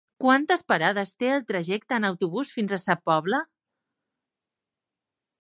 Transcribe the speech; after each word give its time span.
Quantes 0.23 0.61
parades 0.71 1.11
té 1.23 1.29
el 1.33 1.43
trajecte 1.51 1.99
en 1.99 2.07
autobús 2.09 2.55
fins 2.57 2.73
a 2.73 2.81
Sa 2.85 2.97
Pobla? 3.11 3.43